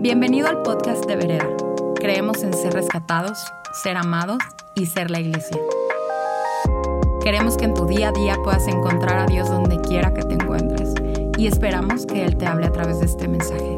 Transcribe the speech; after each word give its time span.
Bienvenido 0.00 0.46
al 0.46 0.62
podcast 0.62 1.04
de 1.06 1.16
Vereda. 1.16 1.48
Creemos 1.96 2.44
en 2.44 2.54
ser 2.54 2.72
rescatados, 2.72 3.36
ser 3.82 3.96
amados 3.96 4.38
y 4.76 4.86
ser 4.86 5.10
la 5.10 5.18
iglesia. 5.18 5.58
Queremos 7.20 7.56
que 7.56 7.64
en 7.64 7.74
tu 7.74 7.84
día 7.84 8.10
a 8.10 8.12
día 8.12 8.36
puedas 8.44 8.68
encontrar 8.68 9.18
a 9.18 9.26
Dios 9.26 9.48
donde 9.48 9.80
quiera 9.80 10.14
que 10.14 10.22
te 10.22 10.34
encuentres 10.34 10.94
y 11.36 11.48
esperamos 11.48 12.06
que 12.06 12.24
Él 12.24 12.36
te 12.36 12.46
hable 12.46 12.66
a 12.66 12.70
través 12.70 13.00
de 13.00 13.06
este 13.06 13.26
mensaje. 13.26 13.74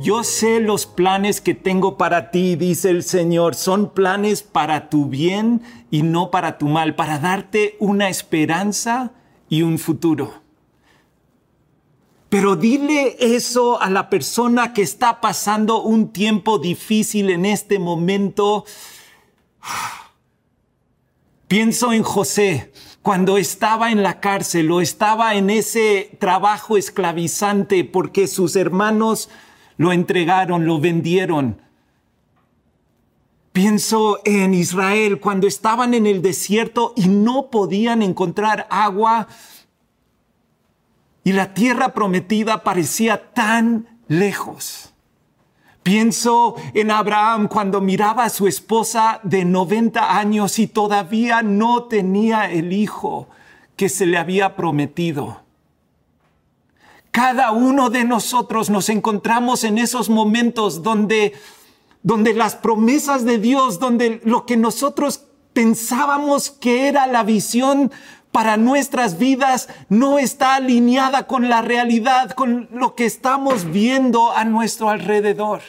Yo 0.00 0.24
sé 0.24 0.60
los 0.60 0.86
planes 0.86 1.42
que 1.42 1.52
tengo 1.52 1.98
para 1.98 2.30
ti, 2.30 2.56
dice 2.56 2.88
el 2.88 3.02
Señor. 3.02 3.56
Son 3.56 3.90
planes 3.90 4.42
para 4.42 4.88
tu 4.88 5.04
bien 5.04 5.60
y 5.90 6.02
no 6.02 6.30
para 6.30 6.56
tu 6.56 6.66
mal, 6.66 6.94
para 6.94 7.18
darte 7.18 7.76
una 7.78 8.08
esperanza 8.08 9.12
y 9.48 9.62
un 9.62 9.78
futuro. 9.78 10.32
Pero 12.28 12.56
dile 12.56 13.16
eso 13.20 13.80
a 13.80 13.88
la 13.88 14.10
persona 14.10 14.74
que 14.74 14.82
está 14.82 15.20
pasando 15.20 15.80
un 15.82 16.12
tiempo 16.12 16.58
difícil 16.58 17.30
en 17.30 17.46
este 17.46 17.78
momento. 17.78 18.66
Pienso 21.48 21.94
en 21.94 22.02
José 22.02 22.72
cuando 23.00 23.38
estaba 23.38 23.90
en 23.90 24.02
la 24.02 24.20
cárcel 24.20 24.70
o 24.70 24.82
estaba 24.82 25.34
en 25.36 25.48
ese 25.48 26.18
trabajo 26.20 26.76
esclavizante 26.76 27.84
porque 27.84 28.26
sus 28.26 28.54
hermanos 28.56 29.30
lo 29.78 29.92
entregaron, 29.92 30.66
lo 30.66 30.78
vendieron. 30.78 31.62
Pienso 33.58 34.20
en 34.24 34.54
Israel 34.54 35.18
cuando 35.18 35.48
estaban 35.48 35.92
en 35.92 36.06
el 36.06 36.22
desierto 36.22 36.92
y 36.94 37.08
no 37.08 37.50
podían 37.50 38.02
encontrar 38.02 38.68
agua 38.70 39.26
y 41.24 41.32
la 41.32 41.54
tierra 41.54 41.92
prometida 41.92 42.62
parecía 42.62 43.32
tan 43.32 43.98
lejos. 44.06 44.94
Pienso 45.82 46.54
en 46.72 46.92
Abraham 46.92 47.48
cuando 47.48 47.80
miraba 47.80 48.26
a 48.26 48.30
su 48.30 48.46
esposa 48.46 49.18
de 49.24 49.44
90 49.44 50.16
años 50.16 50.60
y 50.60 50.68
todavía 50.68 51.42
no 51.42 51.82
tenía 51.86 52.48
el 52.48 52.72
hijo 52.72 53.26
que 53.74 53.88
se 53.88 54.06
le 54.06 54.18
había 54.18 54.54
prometido. 54.54 55.40
Cada 57.10 57.50
uno 57.50 57.90
de 57.90 58.04
nosotros 58.04 58.70
nos 58.70 58.88
encontramos 58.88 59.64
en 59.64 59.78
esos 59.78 60.08
momentos 60.08 60.84
donde, 60.84 61.32
donde 62.08 62.32
las 62.32 62.56
promesas 62.56 63.26
de 63.26 63.36
Dios, 63.36 63.80
donde 63.80 64.22
lo 64.24 64.46
que 64.46 64.56
nosotros 64.56 65.26
pensábamos 65.52 66.50
que 66.50 66.88
era 66.88 67.06
la 67.06 67.22
visión 67.22 67.92
para 68.32 68.56
nuestras 68.56 69.18
vidas 69.18 69.68
no 69.90 70.18
está 70.18 70.54
alineada 70.54 71.26
con 71.26 71.50
la 71.50 71.60
realidad, 71.60 72.30
con 72.30 72.66
lo 72.72 72.94
que 72.94 73.04
estamos 73.04 73.70
viendo 73.70 74.32
a 74.32 74.46
nuestro 74.46 74.88
alrededor. 74.88 75.60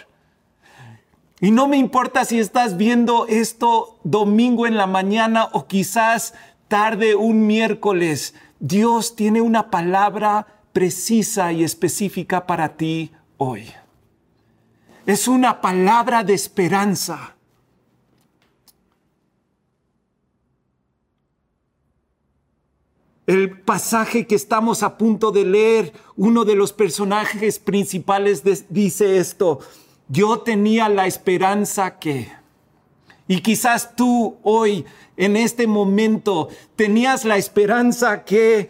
Y 1.42 1.52
no 1.52 1.68
me 1.68 1.76
importa 1.76 2.24
si 2.24 2.40
estás 2.40 2.78
viendo 2.78 3.28
esto 3.28 4.00
domingo 4.06 4.66
en 4.66 4.78
la 4.78 4.88
mañana 4.88 5.50
o 5.52 5.68
quizás 5.68 6.34
tarde 6.70 7.16
un 7.16 7.48
miércoles. 7.48 8.34
Dios 8.62 9.18
tiene 9.18 9.42
una 9.42 9.70
palabra 9.70 10.48
precisa 10.72 11.52
y 11.52 11.66
específica 11.66 12.48
para 12.48 12.78
ti 12.78 13.12
hoy. 13.36 13.66
Es 15.10 15.28
una 15.28 15.60
palabra 15.60 16.24
de 16.24 16.36
esperanza. 16.36 17.36
El 23.26 23.60
pasaje 23.62 24.28
que 24.28 24.36
estamos 24.36 24.84
a 24.84 25.00
punto 25.00 25.32
de 25.32 25.46
leer, 25.46 25.94
uno 26.16 26.46
de 26.46 26.54
los 26.54 26.74
personajes 26.74 27.58
principales 27.58 28.44
dice 28.70 29.18
esto, 29.18 29.62
yo 30.10 30.42
tenía 30.42 30.88
la 30.90 31.08
esperanza 31.08 31.98
que... 31.98 32.32
Y 33.28 33.42
quizás 33.42 33.96
tú 33.96 34.38
hoy, 34.44 34.86
en 35.18 35.38
este 35.38 35.66
momento, 35.66 36.50
tenías 36.76 37.26
la 37.26 37.38
esperanza 37.38 38.24
que 38.24 38.70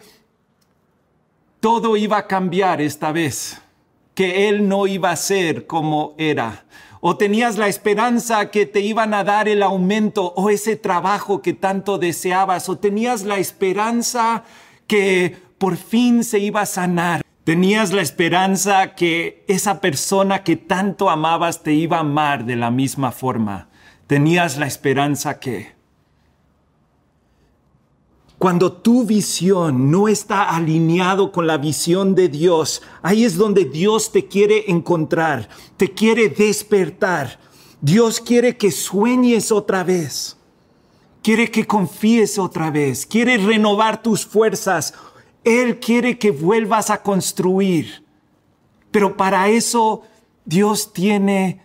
todo 1.60 1.98
iba 1.98 2.16
a 2.16 2.26
cambiar 2.26 2.80
esta 2.80 3.12
vez, 3.12 3.60
que 4.20 4.50
Él 4.50 4.68
no 4.68 4.86
iba 4.86 5.10
a 5.12 5.16
ser 5.16 5.66
como 5.66 6.14
era. 6.18 6.66
O 7.00 7.16
tenías 7.16 7.56
la 7.56 7.68
esperanza 7.68 8.50
que 8.50 8.66
te 8.66 8.80
iban 8.80 9.14
a 9.14 9.24
dar 9.24 9.48
el 9.48 9.62
aumento 9.62 10.34
o 10.36 10.50
ese 10.50 10.76
trabajo 10.76 11.40
que 11.40 11.54
tanto 11.54 11.96
deseabas. 11.96 12.68
O 12.68 12.76
tenías 12.76 13.22
la 13.22 13.38
esperanza 13.38 14.44
que 14.86 15.38
por 15.56 15.78
fin 15.78 16.22
se 16.22 16.38
iba 16.38 16.60
a 16.60 16.66
sanar. 16.66 17.22
Tenías 17.44 17.94
la 17.94 18.02
esperanza 18.02 18.94
que 18.94 19.42
esa 19.48 19.80
persona 19.80 20.44
que 20.44 20.56
tanto 20.56 21.08
amabas 21.08 21.62
te 21.62 21.72
iba 21.72 21.96
a 21.96 22.00
amar 22.00 22.44
de 22.44 22.56
la 22.56 22.70
misma 22.70 23.12
forma. 23.12 23.70
Tenías 24.06 24.58
la 24.58 24.66
esperanza 24.66 25.40
que 25.40 25.72
cuando 28.40 28.72
tu 28.72 29.04
visión 29.04 29.90
no 29.90 30.08
está 30.08 30.48
alineado 30.48 31.30
con 31.30 31.46
la 31.46 31.58
visión 31.58 32.14
de 32.14 32.30
Dios, 32.30 32.80
ahí 33.02 33.26
es 33.26 33.36
donde 33.36 33.66
Dios 33.66 34.12
te 34.12 34.28
quiere 34.28 34.70
encontrar, 34.70 35.50
te 35.76 35.90
quiere 35.90 36.30
despertar. 36.30 37.38
Dios 37.82 38.18
quiere 38.18 38.56
que 38.56 38.70
sueñes 38.70 39.52
otra 39.52 39.84
vez. 39.84 40.38
Quiere 41.22 41.50
que 41.50 41.66
confíes 41.66 42.38
otra 42.38 42.70
vez. 42.70 43.04
Quiere 43.04 43.36
renovar 43.36 44.02
tus 44.02 44.24
fuerzas. 44.24 44.94
Él 45.44 45.78
quiere 45.78 46.18
que 46.18 46.30
vuelvas 46.30 46.88
a 46.88 47.02
construir. 47.02 48.06
Pero 48.90 49.18
para 49.18 49.50
eso 49.50 50.00
Dios 50.46 50.94
tiene 50.94 51.60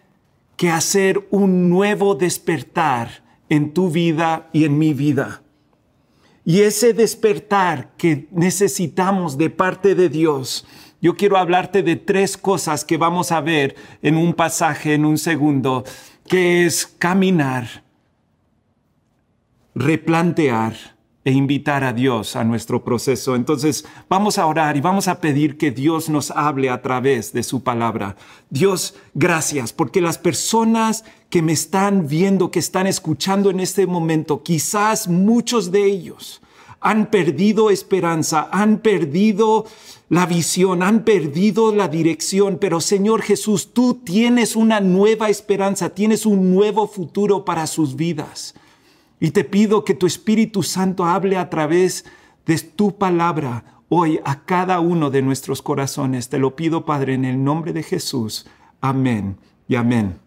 que 0.58 0.72
hacer 0.72 1.26
un 1.32 1.70
nuevo 1.70 2.16
despertar 2.16 3.24
en 3.48 3.74
tu 3.74 3.90
vida 3.90 4.50
y 4.52 4.66
en 4.66 4.78
mi 4.78 4.94
vida. 4.94 5.42
Y 6.46 6.62
ese 6.62 6.94
despertar 6.94 7.90
que 7.98 8.28
necesitamos 8.32 9.38
de 9.38 9.50
parte 9.50 9.96
de 9.96 10.10
Dios, 10.10 10.66
yo 11.02 11.16
quiero 11.16 11.38
hablarte 11.38 11.82
de 11.82 11.96
tres 11.96 12.38
cosas 12.38 12.86
que 12.86 12.98
vamos 12.98 13.32
a 13.32 13.42
ver 13.42 13.76
en 14.04 14.16
un 14.16 14.34
pasaje, 14.34 14.94
en 14.94 15.06
un 15.06 15.18
segundo, 15.18 15.84
que 16.28 16.66
es 16.66 16.86
caminar, 16.86 17.84
replantear 19.74 20.95
e 21.26 21.32
invitar 21.32 21.84
a 21.84 21.92
Dios 21.92 22.36
a 22.36 22.44
nuestro 22.44 22.84
proceso. 22.84 23.36
Entonces 23.36 23.84
vamos 24.08 24.38
a 24.38 24.46
orar 24.46 24.78
y 24.78 24.82
vamos 24.82 25.08
a 25.08 25.20
pedir 25.20 25.58
que 25.58 25.72
Dios 25.72 26.08
nos 26.08 26.30
hable 26.30 26.70
a 26.70 26.84
través 26.84 27.34
de 27.34 27.42
su 27.42 27.64
palabra. 27.64 28.16
Dios, 28.52 28.94
gracias, 29.16 29.74
porque 29.74 30.02
las 30.02 30.20
personas 30.20 31.04
que 31.32 31.42
me 31.42 31.52
están 31.52 32.08
viendo, 32.08 32.52
que 32.52 32.60
están 32.60 32.86
escuchando 32.86 33.50
en 33.50 33.60
este 33.60 33.88
momento, 33.88 34.44
quizás 34.44 35.08
muchos 35.08 35.72
de 35.72 35.84
ellos 35.86 36.42
han 36.80 37.08
perdido 37.08 37.72
esperanza, 37.72 38.48
han 38.52 38.78
perdido 38.78 39.66
la 40.10 40.28
visión, 40.28 40.84
han 40.84 41.04
perdido 41.04 41.74
la 41.74 41.88
dirección, 41.88 42.60
pero 42.62 42.80
Señor 42.80 43.24
Jesús, 43.24 43.74
tú 43.74 43.96
tienes 43.96 44.56
una 44.56 44.80
nueva 44.80 45.30
esperanza, 45.30 45.90
tienes 45.90 46.28
un 46.28 46.54
nuevo 46.54 46.88
futuro 46.88 47.44
para 47.44 47.66
sus 47.66 47.96
vidas. 47.96 48.54
Y 49.20 49.32
te 49.32 49.44
pido 49.44 49.84
que 49.84 49.94
tu 49.94 50.06
Espíritu 50.06 50.64
Santo 50.64 51.06
hable 51.06 51.38
a 51.38 51.50
través 51.50 52.06
de 52.46 52.58
tu 52.60 52.98
palabra 52.98 53.82
hoy 53.90 54.20
a 54.26 54.44
cada 54.44 54.80
uno 54.80 55.10
de 55.10 55.22
nuestros 55.22 55.62
corazones. 55.62 56.30
Te 56.30 56.40
lo 56.40 56.56
pido, 56.56 56.86
Padre, 56.86 57.14
en 57.14 57.26
el 57.26 57.44
nombre 57.44 57.74
de 57.74 57.84
Jesús. 57.84 58.46
Amén 58.82 59.38
y 59.68 59.76
amén. 59.76 60.20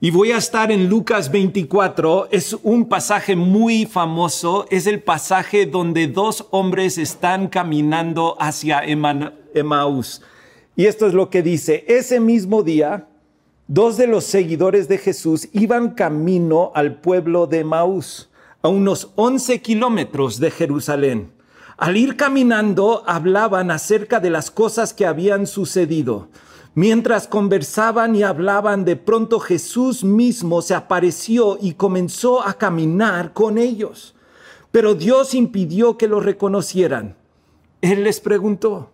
Y 0.00 0.10
voy 0.10 0.32
a 0.32 0.36
estar 0.36 0.70
en 0.70 0.88
Lucas 0.88 1.30
24. 1.30 2.28
Es 2.30 2.54
un 2.62 2.88
pasaje 2.88 3.36
muy 3.36 3.86
famoso. 3.86 4.66
Es 4.70 4.86
el 4.86 5.02
pasaje 5.02 5.64
donde 5.64 6.08
dos 6.08 6.46
hombres 6.50 6.98
están 6.98 7.48
caminando 7.48 8.36
hacia 8.38 8.82
Emaús. 8.84 10.20
Y 10.76 10.86
esto 10.86 11.06
es 11.06 11.14
lo 11.14 11.30
que 11.30 11.42
dice. 11.42 11.86
Ese 11.88 12.20
mismo 12.20 12.62
día, 12.62 13.08
dos 13.66 13.96
de 13.96 14.06
los 14.06 14.24
seguidores 14.24 14.88
de 14.88 14.98
Jesús 14.98 15.48
iban 15.52 15.90
camino 15.90 16.72
al 16.74 17.00
pueblo 17.00 17.46
de 17.46 17.64
Maús, 17.64 18.30
a 18.62 18.68
unos 18.68 19.10
11 19.16 19.62
kilómetros 19.62 20.38
de 20.38 20.50
Jerusalén. 20.50 21.32
Al 21.76 21.96
ir 21.96 22.16
caminando, 22.16 23.02
hablaban 23.06 23.70
acerca 23.70 24.20
de 24.20 24.30
las 24.30 24.50
cosas 24.50 24.94
que 24.94 25.06
habían 25.06 25.46
sucedido. 25.46 26.28
Mientras 26.74 27.28
conversaban 27.28 28.16
y 28.16 28.22
hablaban, 28.22 28.84
de 28.84 28.96
pronto 28.96 29.40
Jesús 29.40 30.04
mismo 30.04 30.62
se 30.62 30.74
apareció 30.74 31.58
y 31.60 31.74
comenzó 31.74 32.46
a 32.46 32.54
caminar 32.54 33.32
con 33.32 33.58
ellos. 33.58 34.14
Pero 34.70 34.94
Dios 34.94 35.34
impidió 35.34 35.96
que 35.96 36.08
lo 36.08 36.20
reconocieran. 36.20 37.16
Él 37.80 38.04
les 38.04 38.20
preguntó, 38.20 38.90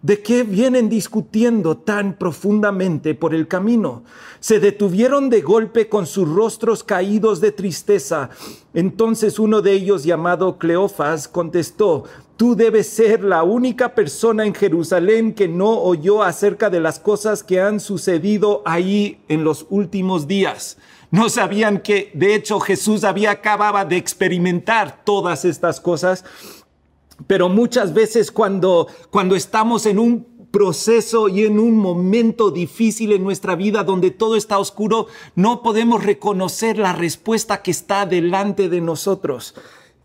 ¿De 0.00 0.22
qué 0.22 0.44
vienen 0.44 0.88
discutiendo 0.88 1.78
tan 1.78 2.16
profundamente 2.18 3.16
por 3.16 3.34
el 3.34 3.48
camino? 3.48 4.04
Se 4.38 4.60
detuvieron 4.60 5.28
de 5.28 5.40
golpe 5.40 5.88
con 5.88 6.06
sus 6.06 6.28
rostros 6.28 6.84
caídos 6.84 7.40
de 7.40 7.50
tristeza. 7.50 8.30
Entonces 8.74 9.40
uno 9.40 9.60
de 9.60 9.72
ellos, 9.72 10.04
llamado 10.04 10.56
Cleofas, 10.56 11.26
contestó, 11.26 12.04
Tú 12.36 12.54
debes 12.54 12.88
ser 12.88 13.24
la 13.24 13.42
única 13.42 13.96
persona 13.96 14.46
en 14.46 14.54
Jerusalén 14.54 15.34
que 15.34 15.48
no 15.48 15.80
oyó 15.80 16.22
acerca 16.22 16.70
de 16.70 16.78
las 16.78 17.00
cosas 17.00 17.42
que 17.42 17.60
han 17.60 17.80
sucedido 17.80 18.62
ahí 18.64 19.20
en 19.26 19.42
los 19.42 19.66
últimos 19.70 20.28
días. 20.28 20.78
No 21.10 21.30
sabían 21.30 21.80
que, 21.80 22.12
de 22.14 22.36
hecho, 22.36 22.60
Jesús 22.60 23.02
había 23.02 23.32
acabado 23.32 23.88
de 23.88 23.96
experimentar 23.96 25.02
todas 25.04 25.44
estas 25.44 25.80
cosas 25.80 26.24
pero 27.26 27.48
muchas 27.48 27.92
veces 27.92 28.30
cuando, 28.30 28.86
cuando 29.10 29.34
estamos 29.34 29.86
en 29.86 29.98
un 29.98 30.38
proceso 30.50 31.28
y 31.28 31.44
en 31.44 31.58
un 31.58 31.76
momento 31.76 32.50
difícil 32.50 33.12
en 33.12 33.22
nuestra 33.22 33.54
vida 33.54 33.84
donde 33.84 34.10
todo 34.10 34.36
está 34.36 34.58
oscuro, 34.58 35.06
no 35.34 35.62
podemos 35.62 36.04
reconocer 36.04 36.78
la 36.78 36.92
respuesta 36.92 37.62
que 37.62 37.70
está 37.70 38.06
delante 38.06 38.68
de 38.68 38.80
nosotros. 38.80 39.54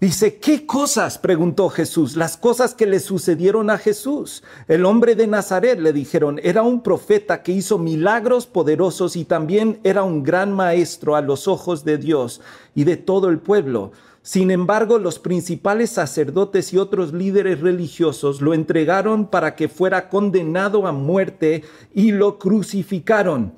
Dice, 0.04 0.38
¿qué 0.38 0.66
cosas? 0.66 1.18
preguntó 1.18 1.70
Jesús. 1.70 2.18
Las 2.18 2.36
cosas 2.36 2.74
que 2.74 2.86
le 2.86 3.00
sucedieron 3.00 3.70
a 3.70 3.78
Jesús. 3.78 4.44
El 4.68 4.84
hombre 4.84 5.16
de 5.16 5.28
Nazaret, 5.28 5.80
le 5.80 5.94
dijeron, 5.94 6.42
era 6.44 6.62
un 6.62 6.84
profeta 6.84 7.42
que 7.42 7.54
hizo 7.54 7.78
milagros 7.78 8.46
poderosos 8.46 9.16
y 9.16 9.24
también 9.24 9.80
era 9.86 10.04
un 10.04 10.22
gran 10.22 10.52
maestro 10.52 11.16
a 11.16 11.22
los 11.22 11.48
ojos 11.48 11.86
de 11.86 11.98
Dios 11.98 12.42
y 12.76 12.84
de 12.84 12.98
todo 12.98 13.30
el 13.30 13.40
pueblo. 13.40 13.94
Sin 14.24 14.52
embargo, 14.52 15.00
los 15.00 15.20
principales 15.20 15.90
sacerdotes 15.90 16.72
y 16.72 16.78
otros 16.78 17.12
líderes 17.12 17.60
religiosos 17.60 18.40
lo 18.40 18.54
entregaron 18.54 19.28
para 19.28 19.54
que 19.54 19.68
fuera 19.68 20.08
condenado 20.08 20.88
a 20.88 20.94
muerte 20.94 21.66
y 21.94 22.14
lo 22.14 22.40
crucificaron. 22.40 23.54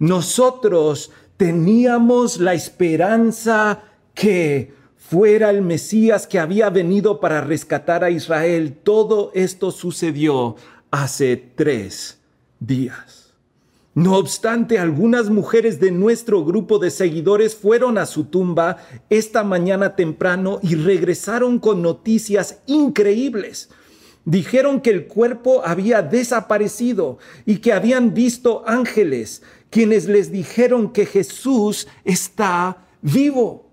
Nosotros 0.00 1.12
teníamos 1.36 2.40
la 2.40 2.54
esperanza 2.54 3.84
que 4.12 4.74
fuera 4.96 5.50
el 5.50 5.62
Mesías 5.62 6.26
que 6.26 6.40
había 6.40 6.68
venido 6.68 7.20
para 7.20 7.40
rescatar 7.40 8.02
a 8.02 8.10
Israel. 8.10 8.76
Todo 8.82 9.30
esto 9.34 9.70
sucedió 9.70 10.56
hace 10.90 11.36
tres 11.36 12.18
días. 12.58 13.27
No 13.98 14.14
obstante, 14.16 14.78
algunas 14.78 15.28
mujeres 15.28 15.80
de 15.80 15.90
nuestro 15.90 16.44
grupo 16.44 16.78
de 16.78 16.92
seguidores 16.92 17.56
fueron 17.56 17.98
a 17.98 18.06
su 18.06 18.26
tumba 18.26 18.76
esta 19.10 19.42
mañana 19.42 19.96
temprano 19.96 20.60
y 20.62 20.76
regresaron 20.76 21.58
con 21.58 21.82
noticias 21.82 22.60
increíbles. 22.66 23.70
Dijeron 24.24 24.82
que 24.82 24.90
el 24.90 25.08
cuerpo 25.08 25.62
había 25.64 26.00
desaparecido 26.00 27.18
y 27.44 27.56
que 27.56 27.72
habían 27.72 28.14
visto 28.14 28.62
ángeles, 28.68 29.42
quienes 29.68 30.06
les 30.06 30.30
dijeron 30.30 30.92
que 30.92 31.04
Jesús 31.04 31.88
está 32.04 32.86
vivo. 33.02 33.68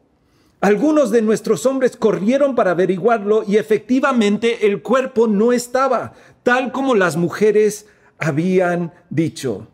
Algunos 0.60 1.12
de 1.12 1.22
nuestros 1.22 1.68
hombres 1.68 1.96
corrieron 1.96 2.56
para 2.56 2.72
averiguarlo 2.72 3.44
y 3.48 3.58
efectivamente 3.58 4.66
el 4.66 4.82
cuerpo 4.82 5.28
no 5.28 5.54
estaba, 5.54 6.14
tal 6.42 6.72
como 6.72 6.96
las 6.96 7.16
mujeres 7.16 7.86
habían 8.18 8.92
dicho. 9.12 9.68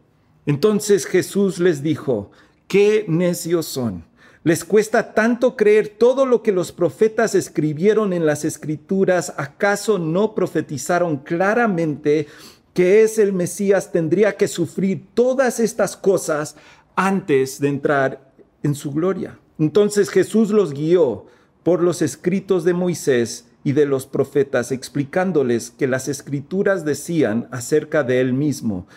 Entonces 0.45 1.05
Jesús 1.05 1.59
les 1.59 1.83
dijo, 1.83 2.31
qué 2.67 3.05
necios 3.07 3.65
son. 3.65 4.05
Les 4.43 4.65
cuesta 4.65 5.13
tanto 5.13 5.55
creer 5.55 5.89
todo 5.89 6.25
lo 6.25 6.41
que 6.41 6.51
los 6.51 6.71
profetas 6.71 7.35
escribieron 7.35 8.11
en 8.11 8.25
las 8.25 8.43
escrituras. 8.43 9.33
¿Acaso 9.38 9.99
no 9.99 10.33
profetizaron 10.33 11.17
claramente 11.17 12.27
que 12.73 13.03
es 13.03 13.19
el 13.19 13.33
Mesías 13.33 13.91
tendría 13.91 14.38
que 14.38 14.47
sufrir 14.47 15.05
todas 15.13 15.59
estas 15.59 15.95
cosas 15.95 16.55
antes 16.95 17.59
de 17.59 17.67
entrar 17.67 18.31
en 18.63 18.73
su 18.73 18.91
gloria? 18.91 19.37
Entonces 19.59 20.09
Jesús 20.09 20.49
los 20.49 20.73
guió 20.73 21.27
por 21.61 21.83
los 21.83 22.01
escritos 22.01 22.63
de 22.63 22.73
Moisés 22.73 23.45
y 23.63 23.73
de 23.73 23.85
los 23.85 24.07
profetas, 24.07 24.71
explicándoles 24.71 25.69
que 25.69 25.85
las 25.85 26.07
escrituras 26.07 26.83
decían 26.83 27.47
acerca 27.51 28.03
de 28.03 28.21
él 28.21 28.33
mismo 28.33 28.87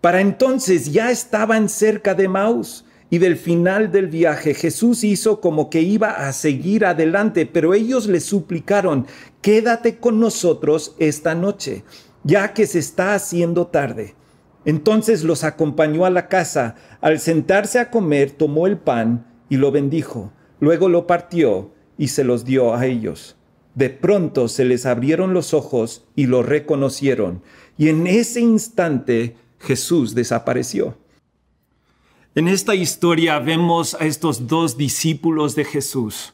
para 0.00 0.20
entonces 0.20 0.92
ya 0.92 1.10
estaban 1.10 1.68
cerca 1.68 2.14
de 2.14 2.28
Maús 2.28 2.84
y 3.10 3.18
del 3.18 3.36
final 3.36 3.90
del 3.90 4.06
viaje. 4.06 4.54
Jesús 4.54 5.04
hizo 5.04 5.40
como 5.40 5.68
que 5.68 5.82
iba 5.82 6.10
a 6.10 6.32
seguir 6.32 6.86
adelante, 6.86 7.44
pero 7.44 7.74
ellos 7.74 8.06
le 8.06 8.20
suplicaron, 8.20 9.06
quédate 9.42 9.98
con 9.98 10.20
nosotros 10.20 10.94
esta 10.98 11.34
noche, 11.34 11.84
ya 12.22 12.54
que 12.54 12.66
se 12.66 12.78
está 12.78 13.14
haciendo 13.14 13.66
tarde. 13.66 14.14
Entonces 14.64 15.24
los 15.24 15.44
acompañó 15.44 16.04
a 16.04 16.10
la 16.10 16.28
casa. 16.28 16.76
Al 17.00 17.18
sentarse 17.18 17.78
a 17.78 17.90
comer, 17.90 18.30
tomó 18.30 18.66
el 18.66 18.78
pan 18.78 19.26
y 19.48 19.56
lo 19.56 19.72
bendijo. 19.72 20.32
Luego 20.60 20.88
lo 20.88 21.06
partió 21.06 21.72
y 21.96 22.08
se 22.08 22.24
los 22.24 22.44
dio 22.44 22.74
a 22.74 22.86
ellos. 22.86 23.36
De 23.74 23.88
pronto 23.88 24.48
se 24.48 24.64
les 24.64 24.84
abrieron 24.84 25.32
los 25.32 25.54
ojos 25.54 26.06
y 26.14 26.26
lo 26.26 26.42
reconocieron. 26.42 27.42
Y 27.78 27.88
en 27.88 28.06
ese 28.06 28.40
instante 28.40 29.36
Jesús 29.60 30.14
desapareció. 30.14 30.96
En 32.34 32.48
esta 32.48 32.74
historia 32.74 33.38
vemos 33.38 33.94
a 33.94 34.06
estos 34.06 34.46
dos 34.46 34.76
discípulos 34.76 35.54
de 35.54 35.64
Jesús 35.64 36.32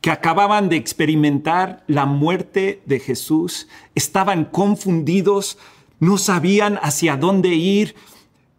que 0.00 0.10
acababan 0.10 0.68
de 0.68 0.76
experimentar 0.76 1.82
la 1.88 2.06
muerte 2.06 2.82
de 2.86 3.00
Jesús, 3.00 3.66
estaban 3.94 4.44
confundidos, 4.44 5.58
no 5.98 6.18
sabían 6.18 6.78
hacia 6.82 7.16
dónde 7.16 7.48
ir, 7.48 7.96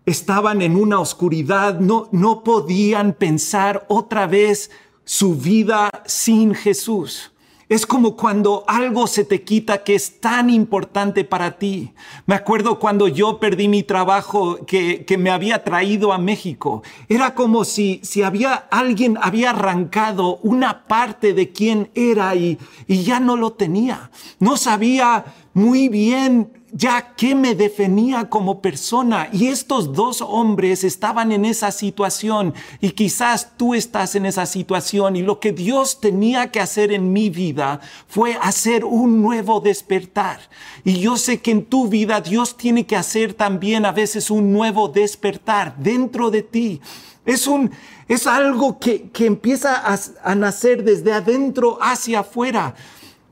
estaban 0.06 0.62
en 0.62 0.76
una 0.76 1.00
oscuridad, 1.00 1.80
no, 1.80 2.10
no 2.12 2.44
podían 2.44 3.14
pensar 3.14 3.86
otra 3.88 4.28
vez 4.28 4.72
su 5.06 5.36
vida 5.36 5.90
sin 6.06 6.54
Jesús. 6.54 7.32
Es 7.70 7.86
como 7.86 8.16
cuando 8.16 8.64
algo 8.66 9.08
se 9.08 9.26
te 9.26 9.44
quita 9.44 9.84
que 9.84 9.96
es 9.96 10.22
tan 10.22 10.50
importante 10.50 11.26
para 11.26 11.58
ti. 11.58 11.92
Me 12.26 12.34
acuerdo 12.34 12.80
cuando 12.80 13.10
yo 13.10 13.40
perdí 13.40 13.68
mi 13.68 13.84
trabajo 13.84 14.66
que, 14.66 15.04
que 15.04 15.18
me 15.18 15.32
había 15.32 15.66
traído 15.66 16.14
a 16.14 16.18
México. 16.18 16.82
Era 17.10 17.36
como 17.36 17.66
si, 17.66 18.00
si 18.04 18.24
había 18.24 18.54
alguien 18.54 19.18
había 19.22 19.50
arrancado 19.50 20.38
una 20.44 20.88
parte 20.88 21.34
de 21.34 21.52
quién 21.52 21.90
era 21.94 22.36
y, 22.36 22.58
y 22.88 23.04
ya 23.04 23.20
no 23.20 23.36
lo 23.36 23.52
tenía. 23.52 24.12
No 24.40 24.56
sabía 24.56 25.26
muy 25.54 25.90
bien 25.90 26.54
ya 26.78 27.16
que 27.16 27.34
me 27.34 27.56
definía 27.56 28.30
como 28.30 28.62
persona. 28.62 29.30
Y 29.32 29.48
estos 29.48 29.94
dos 29.94 30.22
hombres 30.22 30.84
estaban 30.84 31.32
en 31.32 31.44
esa 31.44 31.72
situación 31.72 32.54
y 32.80 32.92
quizás 32.92 33.54
tú 33.58 33.74
estás 33.74 34.14
en 34.14 34.28
esa 34.28 34.46
situación 34.46 35.16
y 35.16 35.24
lo 35.24 35.40
que 35.40 35.52
Dios 35.52 36.00
tenía 36.00 36.52
que 36.52 36.60
hacer 36.60 36.92
en 36.92 37.12
mi 37.12 37.32
vida 37.32 37.80
fue 38.08 38.38
hacer 38.42 38.86
un 38.86 39.24
nuevo 39.24 39.60
despertar. 39.60 40.40
Y 40.84 41.00
yo 41.00 41.18
sé 41.18 41.42
que 41.42 41.52
en 41.52 41.66
tu 41.66 41.88
vida 41.88 42.22
Dios 42.22 42.56
tiene 42.56 42.86
que 42.86 42.96
hacer 42.96 43.34
también 43.34 43.86
a 43.86 43.92
veces 43.92 44.30
un 44.30 44.54
nuevo 44.54 44.88
despertar 44.88 45.76
dentro 45.78 46.30
de 46.30 46.44
ti. 46.44 46.80
Es, 47.26 47.48
un, 47.48 47.72
es 48.08 48.28
algo 48.28 48.78
que, 48.78 49.10
que 49.10 49.26
empieza 49.26 49.76
a, 49.76 50.00
a 50.24 50.36
nacer 50.36 50.84
desde 50.84 51.12
adentro 51.12 51.80
hacia 51.82 52.20
afuera. 52.20 52.76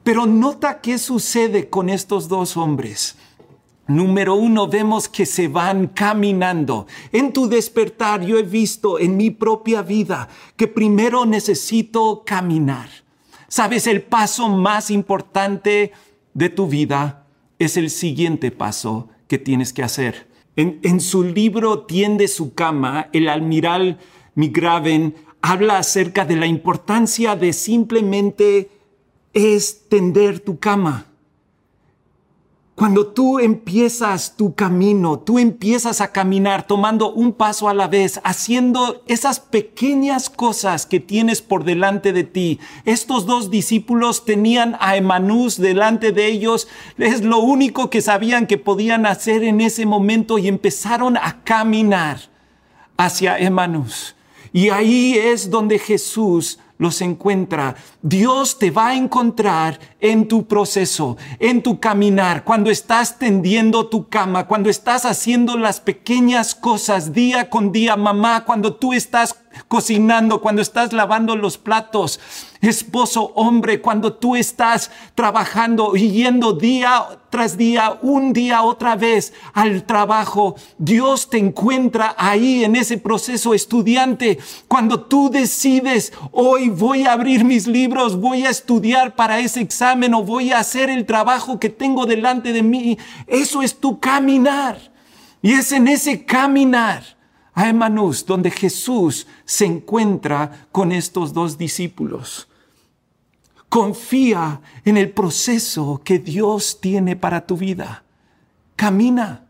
Pero 0.03 0.25
nota 0.25 0.81
qué 0.81 0.97
sucede 0.97 1.69
con 1.69 1.89
estos 1.89 2.27
dos 2.27 2.57
hombres. 2.57 3.15
Número 3.87 4.33
uno, 4.33 4.67
vemos 4.67 5.07
que 5.07 5.27
se 5.27 5.47
van 5.47 5.87
caminando. 5.87 6.87
En 7.11 7.31
tu 7.31 7.47
despertar 7.47 8.25
yo 8.25 8.39
he 8.39 8.43
visto 8.43 8.97
en 8.99 9.15
mi 9.15 9.29
propia 9.29 9.83
vida 9.83 10.27
que 10.57 10.67
primero 10.67 11.25
necesito 11.25 12.23
caminar. 12.25 12.89
Sabes, 13.47 13.85
el 13.85 14.01
paso 14.01 14.49
más 14.49 14.89
importante 14.89 15.91
de 16.33 16.49
tu 16.49 16.67
vida 16.67 17.27
es 17.59 17.77
el 17.77 17.91
siguiente 17.91 18.49
paso 18.49 19.09
que 19.27 19.37
tienes 19.37 19.71
que 19.71 19.83
hacer. 19.83 20.27
En, 20.55 20.99
su 20.99 21.23
libro 21.23 21.79
Tiende 21.79 22.27
su 22.27 22.53
cama, 22.53 23.09
el 23.13 23.29
almiral 23.29 23.99
Migraven 24.33 25.15
habla 25.41 25.77
acerca 25.77 26.25
de 26.25 26.37
la 26.37 26.47
importancia 26.47 27.35
de 27.35 27.53
simplemente 27.53 28.71
extender 29.33 30.39
tu 30.39 30.57
cama 30.57 31.05
cuando 32.75 33.07
tú 33.07 33.39
empiezas 33.39 34.35
tu 34.35 34.53
camino, 34.53 35.17
tú 35.19 35.39
empiezas 35.39 36.01
a 36.01 36.11
caminar 36.11 36.67
tomando 36.67 37.13
un 37.13 37.31
paso 37.31 37.69
a 37.69 37.73
la 37.73 37.87
vez, 37.87 38.19
haciendo 38.25 39.01
esas 39.07 39.39
pequeñas 39.39 40.29
cosas 40.29 40.85
que 40.85 40.99
tienes 40.99 41.41
por 41.41 41.63
delante 41.63 42.11
de 42.11 42.25
ti. 42.25 42.59
Estos 42.83 43.25
dos 43.25 43.49
discípulos 43.49 44.25
tenían 44.25 44.75
a 44.81 44.97
Emanús 44.97 45.57
delante 45.57 46.11
de 46.11 46.27
ellos. 46.27 46.67
Es 46.97 47.23
lo 47.23 47.39
único 47.39 47.89
que 47.89 48.01
sabían 48.01 48.45
que 48.45 48.57
podían 48.57 49.05
hacer 49.05 49.45
en 49.45 49.61
ese 49.61 49.85
momento 49.85 50.37
y 50.37 50.49
empezaron 50.49 51.15
a 51.15 51.43
caminar 51.45 52.19
hacia 52.97 53.39
Emanús. 53.39 54.17
Y 54.51 54.69
ahí 54.69 55.17
es 55.17 55.49
donde 55.49 55.79
Jesús 55.79 56.59
los 56.77 57.01
encuentra. 57.01 57.75
Dios 58.01 58.59
te 58.59 58.71
va 58.71 58.89
a 58.89 58.95
encontrar 58.95 59.79
en 59.99 60.27
tu 60.27 60.45
proceso, 60.45 61.17
en 61.39 61.61
tu 61.63 61.79
caminar, 61.79 62.43
cuando 62.43 62.69
estás 62.69 63.17
tendiendo 63.17 63.87
tu 63.87 64.09
cama, 64.09 64.47
cuando 64.47 64.69
estás 64.69 65.05
haciendo 65.05 65.57
las 65.57 65.79
pequeñas 65.79 66.55
cosas 66.55 67.13
día 67.13 67.49
con 67.49 67.71
día, 67.71 67.95
mamá, 67.95 68.45
cuando 68.45 68.75
tú 68.75 68.93
estás 68.93 69.33
cocinando, 69.67 70.41
cuando 70.41 70.61
estás 70.61 70.93
lavando 70.93 71.35
los 71.35 71.57
platos, 71.57 72.19
esposo, 72.61 73.31
hombre, 73.35 73.81
cuando 73.81 74.13
tú 74.13 74.35
estás 74.35 74.91
trabajando 75.13 75.95
y 75.95 76.11
yendo 76.11 76.53
día 76.53 77.19
tras 77.29 77.57
día, 77.57 77.99
un 78.01 78.33
día 78.33 78.61
otra 78.61 78.95
vez 78.95 79.33
al 79.53 79.83
trabajo, 79.83 80.55
Dios 80.77 81.29
te 81.29 81.37
encuentra 81.37 82.15
ahí 82.17 82.63
en 82.63 82.75
ese 82.75 82.97
proceso 82.97 83.53
estudiante. 83.53 84.39
Cuando 84.67 85.01
tú 85.01 85.29
decides, 85.29 86.13
hoy 86.31 86.69
voy 86.69 87.03
a 87.03 87.13
abrir 87.13 87.43
mis 87.43 87.67
libros, 87.67 88.19
voy 88.19 88.45
a 88.45 88.49
estudiar 88.49 89.15
para 89.15 89.39
ese 89.39 89.61
examen 89.61 90.13
o 90.13 90.23
voy 90.23 90.51
a 90.51 90.59
hacer 90.59 90.89
el 90.89 91.05
trabajo 91.05 91.59
que 91.59 91.69
tengo 91.69 92.05
delante 92.05 92.53
de 92.53 92.63
mí, 92.63 92.97
eso 93.27 93.61
es 93.61 93.79
tu 93.79 93.99
caminar. 93.99 94.77
Y 95.41 95.53
es 95.53 95.71
en 95.71 95.87
ese 95.87 96.25
caminar 96.25 97.14
a 97.55 97.69
Emanús, 97.69 98.25
donde 98.25 98.51
Jesús 98.51 99.25
se 99.45 99.65
encuentra 99.65 100.67
con 100.71 100.91
estos 100.91 101.33
dos 101.33 101.57
discípulos. 101.57 102.49
Confía 103.69 104.61
en 104.83 104.97
el 104.97 105.09
proceso 105.09 106.01
que 106.03 106.19
Dios 106.19 106.79
tiene 106.81 107.15
para 107.15 107.47
tu 107.47 107.57
vida. 107.57 108.03
Camina 108.75 109.45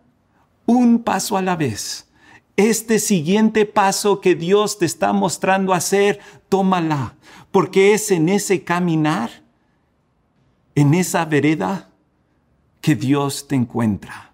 un 0.68 1.00
paso 1.00 1.36
a 1.36 1.42
la 1.42 1.56
vez. 1.56 2.08
Este 2.56 3.00
siguiente 3.00 3.66
paso 3.66 4.22
que 4.22 4.36
Dios 4.36 4.78
te 4.78 4.86
está 4.86 5.12
mostrando 5.12 5.74
hacer, 5.74 6.20
tómala, 6.48 7.16
porque 7.52 7.94
es 7.94 8.12
en 8.12 8.30
ese 8.30 8.64
caminar, 8.64 9.30
en 10.76 10.94
esa 10.94 11.26
vereda, 11.26 11.90
que 12.82 12.96
Dios 12.96 13.48
te 13.48 13.56
encuentra. 13.56 14.25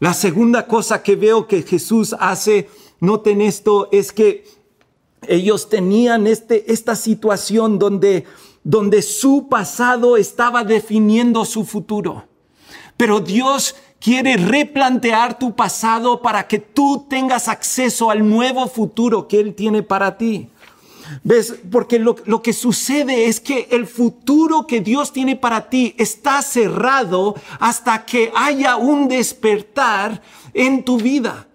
La 0.00 0.14
segunda 0.14 0.66
cosa 0.66 1.02
que 1.02 1.16
veo 1.16 1.46
que 1.46 1.62
Jesús 1.62 2.14
hace, 2.18 2.68
noten 3.00 3.40
esto, 3.40 3.88
es 3.92 4.12
que 4.12 4.44
ellos 5.28 5.68
tenían 5.68 6.26
este, 6.26 6.72
esta 6.72 6.96
situación 6.96 7.78
donde, 7.78 8.24
donde 8.62 9.02
su 9.02 9.48
pasado 9.48 10.16
estaba 10.16 10.64
definiendo 10.64 11.44
su 11.44 11.64
futuro. 11.64 12.24
Pero 12.96 13.20
Dios 13.20 13.74
quiere 13.98 14.36
replantear 14.36 15.38
tu 15.38 15.54
pasado 15.54 16.20
para 16.20 16.46
que 16.46 16.58
tú 16.58 17.06
tengas 17.08 17.48
acceso 17.48 18.10
al 18.10 18.28
nuevo 18.28 18.68
futuro 18.68 19.26
que 19.28 19.40
Él 19.40 19.54
tiene 19.54 19.82
para 19.82 20.18
ti. 20.18 20.50
¿Ves? 21.22 21.54
Porque 21.70 21.98
lo, 21.98 22.42
que 22.42 22.52
sucede 22.52 23.26
es 23.26 23.40
que 23.40 23.68
el 23.70 23.86
futuro 23.86 24.66
que 24.66 24.80
Dios 24.80 25.12
tiene 25.12 25.36
para 25.36 25.68
ti 25.68 25.94
está 25.98 26.42
cerrado 26.42 27.34
hasta 27.60 28.04
que 28.04 28.32
haya 28.34 28.76
un 28.76 29.08
despertar 29.08 30.22
en 30.52 30.84
tu 30.84 30.98
vida. 30.98 31.46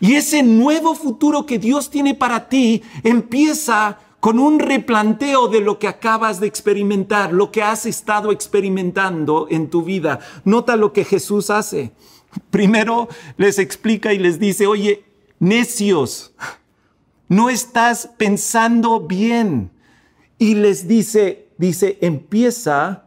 Y 0.00 0.14
ese 0.14 0.42
nuevo 0.42 0.94
futuro 0.94 1.46
que 1.46 1.58
Dios 1.58 1.90
tiene 1.90 2.14
para 2.14 2.48
ti 2.48 2.82
empieza 3.02 3.98
con 4.20 4.38
un 4.38 4.58
replanteo 4.58 5.48
de 5.48 5.60
lo 5.60 5.78
que 5.78 5.88
acabas 5.88 6.40
de 6.40 6.46
experimentar, 6.46 7.32
lo 7.32 7.50
que 7.50 7.62
has 7.62 7.86
estado 7.86 8.32
experimentando 8.32 9.46
en 9.50 9.70
tu 9.70 9.82
vida. 9.82 10.20
Nota 10.44 10.76
lo 10.76 10.92
que 10.92 11.04
Jesús 11.04 11.50
hace. 11.50 11.92
Primero 12.50 13.08
les 13.36 13.58
explica 13.58 14.12
y 14.12 14.18
les 14.18 14.38
dice, 14.38 14.66
oye, 14.66 15.04
necios, 15.38 16.32
no 17.28 17.50
estás 17.50 18.10
pensando 18.16 19.00
bien. 19.00 19.70
Y 20.38 20.54
les 20.54 20.88
dice, 20.88 21.48
dice, 21.58 21.98
empieza 22.00 23.06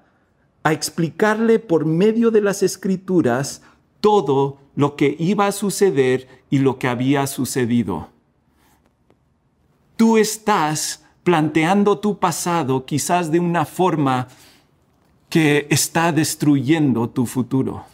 a 0.64 0.74
explicarle 0.74 1.60
por 1.60 1.86
medio 1.86 2.30
de 2.30 2.42
las 2.42 2.62
escrituras 2.62 3.64
todo 4.00 4.60
lo 4.76 4.96
que 4.96 5.16
iba 5.20 5.48
a 5.48 5.52
suceder 5.52 6.28
y 6.50 6.60
lo 6.60 6.78
que 6.78 6.88
había 6.88 7.26
sucedido. 7.28 8.10
Tú 9.98 10.18
estás 10.18 11.04
planteando 11.24 12.00
tu 12.00 12.20
pasado 12.20 12.86
quizás 12.86 13.32
de 13.32 13.40
una 13.40 13.66
forma 13.66 14.28
que 15.30 15.68
está 15.70 16.12
destruyendo 16.12 17.10
tu 17.10 17.26
futuro. 17.26 17.86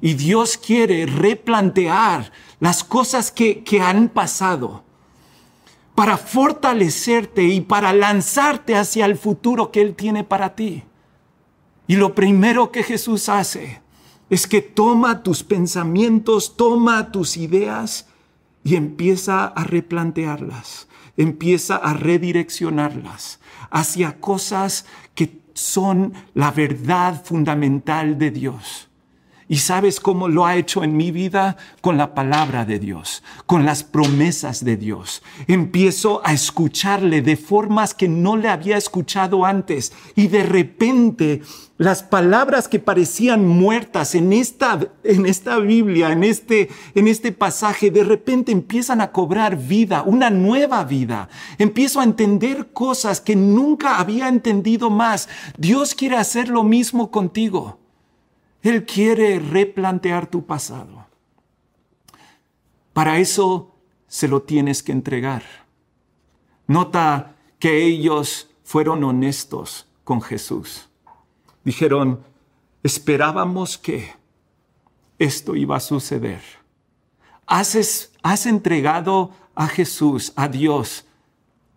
Y 0.00 0.14
Dios 0.14 0.56
quiere 0.56 1.04
replantear 1.04 2.32
las 2.60 2.84
cosas 2.84 3.30
que, 3.30 3.62
que 3.64 3.80
han 3.80 4.08
pasado 4.08 4.84
para 6.00 6.16
fortalecerte 6.16 7.44
y 7.44 7.60
para 7.60 7.92
lanzarte 7.92 8.74
hacia 8.74 9.04
el 9.04 9.18
futuro 9.18 9.70
que 9.70 9.82
Él 9.82 9.94
tiene 9.94 10.24
para 10.24 10.54
ti. 10.54 10.82
Y 11.86 11.96
lo 11.96 12.14
primero 12.14 12.72
que 12.72 12.82
Jesús 12.82 13.28
hace 13.28 13.82
es 14.30 14.46
que 14.46 14.62
toma 14.62 15.22
tus 15.22 15.44
pensamientos, 15.44 16.56
toma 16.56 17.12
tus 17.12 17.36
ideas 17.36 18.08
y 18.64 18.76
empieza 18.76 19.44
a 19.44 19.62
replantearlas, 19.64 20.88
empieza 21.18 21.76
a 21.76 21.92
redireccionarlas 21.92 23.38
hacia 23.68 24.20
cosas 24.20 24.86
que 25.14 25.42
son 25.52 26.14
la 26.32 26.50
verdad 26.50 27.22
fundamental 27.22 28.18
de 28.18 28.30
Dios. 28.30 28.89
¿Y 29.50 29.56
sabes 29.56 29.98
cómo 29.98 30.28
lo 30.28 30.46
ha 30.46 30.54
hecho 30.54 30.84
en 30.84 30.96
mi 30.96 31.10
vida? 31.10 31.56
Con 31.80 31.96
la 31.96 32.14
palabra 32.14 32.64
de 32.64 32.78
Dios, 32.78 33.24
con 33.46 33.64
las 33.64 33.82
promesas 33.82 34.64
de 34.64 34.76
Dios. 34.76 35.24
Empiezo 35.48 36.22
a 36.24 36.32
escucharle 36.32 37.20
de 37.20 37.36
formas 37.36 37.92
que 37.92 38.06
no 38.06 38.36
le 38.36 38.48
había 38.48 38.76
escuchado 38.76 39.44
antes. 39.44 39.92
Y 40.14 40.28
de 40.28 40.44
repente 40.44 41.42
las 41.78 42.04
palabras 42.04 42.68
que 42.68 42.78
parecían 42.78 43.44
muertas 43.44 44.14
en 44.14 44.32
esta, 44.32 44.78
en 45.02 45.26
esta 45.26 45.58
Biblia, 45.58 46.12
en 46.12 46.22
este, 46.22 46.68
en 46.94 47.08
este 47.08 47.32
pasaje, 47.32 47.90
de 47.90 48.04
repente 48.04 48.52
empiezan 48.52 49.00
a 49.00 49.10
cobrar 49.10 49.56
vida, 49.56 50.04
una 50.04 50.30
nueva 50.30 50.84
vida. 50.84 51.28
Empiezo 51.58 51.98
a 51.98 52.04
entender 52.04 52.72
cosas 52.72 53.20
que 53.20 53.34
nunca 53.34 53.98
había 53.98 54.28
entendido 54.28 54.90
más. 54.90 55.28
Dios 55.58 55.96
quiere 55.96 56.18
hacer 56.18 56.48
lo 56.50 56.62
mismo 56.62 57.10
contigo. 57.10 57.80
Él 58.62 58.84
quiere 58.84 59.38
replantear 59.38 60.26
tu 60.26 60.44
pasado. 60.44 61.06
Para 62.92 63.18
eso 63.18 63.74
se 64.06 64.28
lo 64.28 64.42
tienes 64.42 64.82
que 64.82 64.92
entregar. 64.92 65.42
Nota 66.66 67.36
que 67.58 67.84
ellos 67.84 68.50
fueron 68.64 69.02
honestos 69.04 69.86
con 70.04 70.20
Jesús. 70.20 70.88
Dijeron, 71.64 72.22
esperábamos 72.82 73.78
que 73.78 74.12
esto 75.18 75.56
iba 75.56 75.76
a 75.76 75.80
suceder. 75.80 76.42
¿Has, 77.46 78.12
has 78.22 78.46
entregado 78.46 79.32
a 79.54 79.66
Jesús, 79.68 80.32
a 80.36 80.48
Dios, 80.48 81.04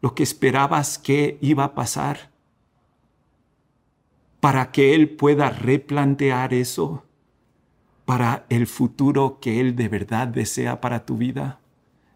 lo 0.01 0.15
que 0.15 0.23
esperabas 0.23 0.97
que 0.97 1.37
iba 1.41 1.63
a 1.63 1.73
pasar? 1.73 2.32
Para 4.43 4.73
que 4.73 4.93
Él 4.93 5.09
pueda 5.09 5.51
replantear 5.51 6.53
eso 6.53 7.05
para 8.03 8.45
el 8.49 8.67
futuro 8.67 9.39
que 9.39 9.61
Él 9.61 9.77
de 9.77 9.87
verdad 9.87 10.27
desea 10.27 10.81
para 10.81 11.05
tu 11.05 11.15
vida? 11.15 11.61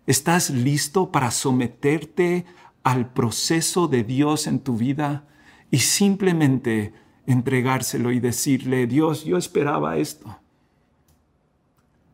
¿Estás 0.08 0.50
listo 0.50 1.10
para 1.10 1.32
someterte 1.32 2.44
al 2.84 3.14
proceso 3.14 3.88
de 3.88 4.04
Dios 4.04 4.46
en 4.46 4.60
tu 4.60 4.76
vida 4.76 5.26
y 5.72 5.78
simplemente 5.78 6.92
entregárselo 7.28 8.12
y 8.12 8.20
decirle, 8.20 8.88
Dios, 8.88 9.24
yo 9.24 9.38
esperaba 9.38 9.96
esto. 9.96 10.38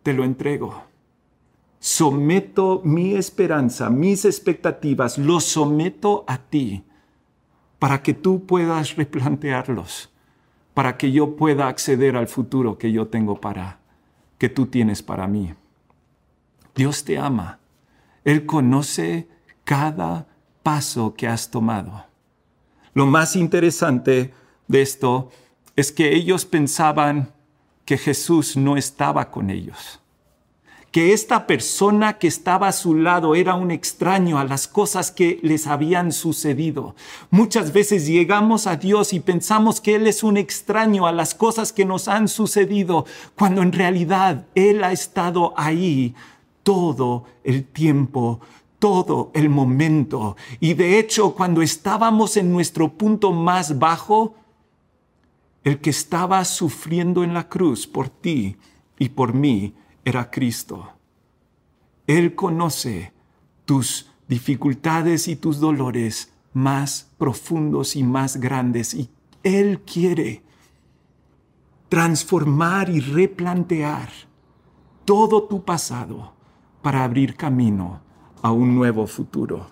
Te 0.03 0.13
lo 0.13 0.25
entrego. 0.25 0.83
Someto 1.79 2.83
mi 2.85 3.15
esperanza, 3.15 3.89
mis 3.89 4.25
expectativas, 4.25 5.17
lo 5.17 5.39
someto 5.39 6.23
a 6.27 6.37
ti 6.37 6.83
para 7.83 8.01
que 8.01 8.13
tú 8.13 8.45
puedas 8.45 8.95
replantearlos, 8.95 10.09
para 10.73 10.95
que 10.95 11.11
yo 11.11 11.35
pueda 11.35 11.67
acceder 11.67 12.15
al 12.15 12.29
futuro 12.29 12.77
que 12.77 12.93
yo 12.93 13.07
tengo 13.09 13.41
para, 13.41 13.79
que 14.37 14.47
tú 14.47 14.67
tienes 14.67 15.03
para 15.03 15.27
mí. 15.27 15.53
Dios 16.73 17.03
te 17.03 17.17
ama. 17.17 17.59
Él 18.23 18.45
conoce 18.45 19.27
cada 19.65 20.27
paso 20.63 21.13
que 21.13 21.27
has 21.27 21.51
tomado. 21.51 22.05
Lo 22.93 23.05
más 23.05 23.35
interesante 23.35 24.33
de 24.69 24.81
esto 24.81 25.29
es 25.75 25.91
que 25.91 26.15
ellos 26.15 26.45
pensaban 26.45 27.33
que 27.83 27.97
Jesús 27.97 28.55
no 28.55 28.77
estaba 28.77 29.29
con 29.29 29.49
ellos 29.49 29.99
que 30.93 31.11
esta 31.11 31.47
persona 31.47 32.19
que 32.19 32.27
estaba 32.27 32.67
a 32.67 32.71
su 32.71 32.93
lado 32.93 33.33
era 33.33 33.55
un 33.55 33.71
extraño 33.71 34.37
a 34.37 34.43
las 34.43 34.67
cosas 34.67 35.09
que 35.09 35.39
les 35.41 35.65
habían 35.65 36.11
sucedido. 36.11 36.95
Muchas 37.31 37.73
veces 37.73 38.05
llegamos 38.05 38.67
a 38.67 38.75
Dios 38.75 39.11
y 39.11 39.19
pensamos 39.19 39.81
que 39.81 39.95
Él 39.95 40.05
es 40.05 40.21
un 40.21 40.37
extraño 40.37 41.07
a 41.07 41.11
las 41.11 41.33
cosas 41.33 41.73
que 41.73 41.83
nos 41.83 42.07
han 42.07 42.27
sucedido, 42.27 43.07
cuando 43.35 43.63
en 43.63 43.71
realidad 43.71 44.45
Él 44.53 44.83
ha 44.83 44.91
estado 44.91 45.55
ahí 45.57 46.13
todo 46.61 47.25
el 47.43 47.65
tiempo 47.65 48.39
todo 48.77 49.31
el 49.33 49.49
momento. 49.49 50.35
Y 50.59 50.73
de 50.73 50.99
hecho, 50.99 51.33
cuando 51.33 51.61
estábamos 51.61 52.37
en 52.37 52.51
nuestro 52.51 52.89
punto 52.89 53.31
más 53.31 53.79
bajo, 53.79 54.35
el 55.63 55.79
que 55.79 55.89
estaba 55.89 56.43
sufriendo 56.45 57.23
en 57.23 57.33
la 57.33 57.47
cruz 57.47 57.87
por 57.87 58.09
ti 58.09 58.57
y 58.99 59.09
por 59.09 59.33
mí 59.33 59.73
era 60.05 60.29
Cristo. 60.29 60.89
Él 62.07 62.35
conoce 62.35 63.13
tus 63.65 64.11
dificultades 64.27 65.27
y 65.27 65.35
tus 65.35 65.59
dolores 65.59 66.33
más 66.53 67.11
profundos 67.17 67.95
y 67.95 68.03
más 68.03 68.37
grandes 68.37 68.93
y 68.93 69.09
Él 69.43 69.81
quiere 69.81 70.43
transformar 71.89 72.89
y 72.89 72.99
replantear 72.99 74.09
todo 75.05 75.43
tu 75.43 75.63
pasado 75.63 76.33
para 76.81 77.03
abrir 77.03 77.35
camino 77.35 78.01
a 78.41 78.51
un 78.51 78.75
nuevo 78.75 79.07
futuro. 79.07 79.67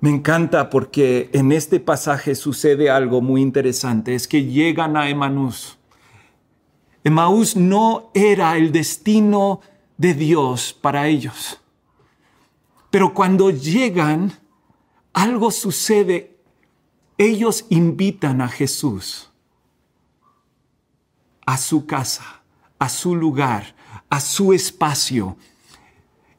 Me 0.00 0.10
encanta 0.10 0.68
porque 0.68 1.30
en 1.32 1.50
este 1.50 1.80
pasaje 1.80 2.34
sucede 2.34 2.90
algo 2.90 3.22
muy 3.22 3.40
interesante, 3.40 4.14
es 4.14 4.28
que 4.28 4.44
llegan 4.44 4.96
a 4.96 5.08
Emaús. 5.08 5.78
Emaús 7.04 7.54
no 7.54 8.10
era 8.14 8.56
el 8.56 8.72
destino 8.72 9.60
de 9.96 10.14
Dios 10.14 10.72
para 10.72 11.06
ellos. 11.06 11.60
Pero 12.90 13.14
cuando 13.14 13.50
llegan, 13.50 14.32
algo 15.12 15.50
sucede. 15.50 16.36
Ellos 17.16 17.66
invitan 17.68 18.40
a 18.40 18.48
Jesús 18.48 19.30
a 21.46 21.56
su 21.56 21.86
casa, 21.86 22.42
a 22.78 22.88
su 22.88 23.14
lugar, 23.14 23.74
a 24.08 24.20
su 24.20 24.52
espacio. 24.52 25.36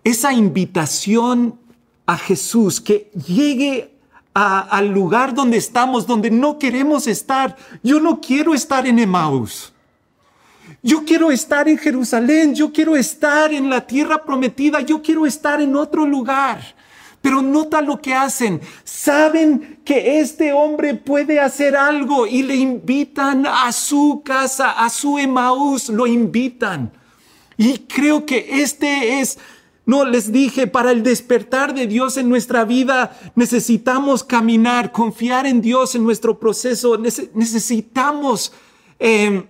Esa 0.03 0.33
invitación 0.33 1.59
a 2.05 2.17
Jesús, 2.17 2.81
que 2.81 3.11
llegue 3.27 3.91
al 4.33 4.89
lugar 4.89 5.33
donde 5.33 5.57
estamos, 5.57 6.05
donde 6.05 6.29
no 6.29 6.59
queremos 6.59 7.07
estar. 7.07 7.55
Yo 7.81 7.99
no 7.99 8.19
quiero 8.19 8.53
estar 8.53 8.85
en 8.85 8.99
Emmaus. 8.99 9.73
Yo 10.85 11.03
quiero 11.03 11.31
estar 11.31 11.67
en 11.67 11.79
Jerusalén, 11.79 12.53
yo 12.53 12.71
quiero 12.71 12.95
estar 12.95 13.51
en 13.51 13.71
la 13.71 13.87
tierra 13.87 14.23
prometida, 14.23 14.81
yo 14.81 15.01
quiero 15.01 15.25
estar 15.25 15.59
en 15.59 15.75
otro 15.75 16.05
lugar. 16.05 16.61
Pero 17.23 17.41
nota 17.41 17.81
lo 17.81 17.99
que 17.99 18.13
hacen. 18.13 18.61
Saben 18.83 19.79
que 19.83 20.19
este 20.19 20.53
hombre 20.53 20.93
puede 20.93 21.39
hacer 21.39 21.75
algo 21.75 22.27
y 22.27 22.43
le 22.43 22.55
invitan 22.55 23.47
a 23.47 23.71
su 23.71 24.21
casa, 24.23 24.73
a 24.73 24.87
su 24.91 25.17
Emmaus, 25.17 25.89
lo 25.89 26.05
invitan. 26.05 26.91
Y 27.57 27.79
creo 27.79 28.23
que 28.23 28.61
este 28.61 29.21
es 29.21 29.39
no, 29.87 30.05
les 30.05 30.31
dije, 30.31 30.67
para 30.67 30.91
el 30.91 31.01
despertar 31.01 31.73
de 31.73 31.87
Dios 31.87 32.17
en 32.17 32.29
nuestra 32.29 32.63
vida 32.63 33.19
necesitamos 33.33 34.23
caminar, 34.23 34.91
confiar 34.91 35.47
en 35.47 35.61
Dios 35.61 35.95
en 35.95 36.03
nuestro 36.03 36.37
proceso, 36.39 36.95
necesitamos 37.33 38.53
em, 38.99 39.45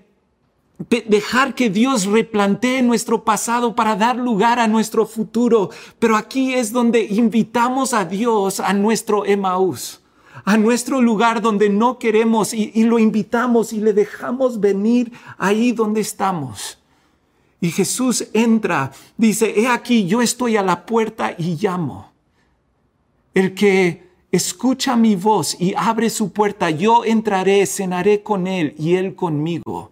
dejar 1.08 1.55
que 1.55 1.70
Dios 1.70 2.05
replantee 2.05 2.82
nuestro 2.82 3.24
pasado 3.24 3.75
para 3.75 3.96
dar 3.96 4.17
lugar 4.17 4.60
a 4.60 4.67
nuestro 4.67 5.05
futuro. 5.05 5.70
Pero 6.00 6.15
aquí 6.15 6.53
es 6.53 6.72
donde 6.72 7.03
invitamos 7.03 7.94
a 7.94 8.05
Dios 8.05 8.60
a 8.60 8.74
nuestro 8.74 9.25
Emaús, 9.25 10.01
a 10.44 10.58
nuestro 10.58 11.01
lugar 11.01 11.41
donde 11.41 11.70
no 11.70 11.98
queremos 12.00 12.53
y 12.53 12.84
lo 12.84 13.00
invitamos 13.00 13.74
y 13.74 13.79
le 13.79 13.94
dejamos 13.94 14.60
venir 14.60 15.12
ahí 15.38 15.72
donde 15.72 16.01
estamos. 16.01 16.79
Y 17.62 17.72
Jesús 17.72 18.27
entra, 18.34 18.91
dice, 19.17 19.60
he 19.60 19.67
aquí, 19.67 20.05
yo 20.05 20.22
estoy 20.22 20.58
a 20.58 20.62
la 20.62 20.86
puerta 20.86 21.34
y 21.38 21.55
llamo. 21.55 22.12
El 23.34 23.55
que 23.55 24.08
escucha 24.32 24.96
mi 24.96 25.15
voz 25.15 25.60
y 25.60 25.74
abre 25.75 26.10
su 26.10 26.32
puerta, 26.32 26.70
yo 26.70 27.05
entraré, 27.05 27.65
cenaré 27.65 28.22
con 28.22 28.46
él 28.46 28.75
y 28.77 28.96
él 28.96 29.15
conmigo. 29.15 29.91